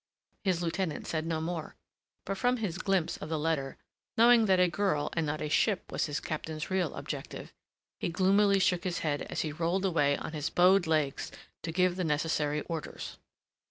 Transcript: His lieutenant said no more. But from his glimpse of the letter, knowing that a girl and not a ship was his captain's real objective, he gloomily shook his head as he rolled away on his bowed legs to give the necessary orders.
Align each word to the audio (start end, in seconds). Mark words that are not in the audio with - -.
His 0.43 0.63
lieutenant 0.63 1.05
said 1.05 1.27
no 1.27 1.39
more. 1.39 1.75
But 2.25 2.35
from 2.39 2.57
his 2.57 2.79
glimpse 2.79 3.17
of 3.17 3.29
the 3.29 3.37
letter, 3.37 3.77
knowing 4.17 4.47
that 4.47 4.59
a 4.59 4.67
girl 4.67 5.11
and 5.13 5.27
not 5.27 5.43
a 5.43 5.47
ship 5.47 5.91
was 5.91 6.07
his 6.07 6.19
captain's 6.19 6.71
real 6.71 6.95
objective, 6.95 7.53
he 7.99 8.09
gloomily 8.09 8.57
shook 8.57 8.83
his 8.83 9.01
head 9.05 9.21
as 9.21 9.41
he 9.41 9.51
rolled 9.51 9.85
away 9.85 10.17
on 10.17 10.33
his 10.33 10.49
bowed 10.49 10.87
legs 10.87 11.31
to 11.61 11.71
give 11.71 11.97
the 11.97 12.03
necessary 12.03 12.61
orders. 12.61 13.19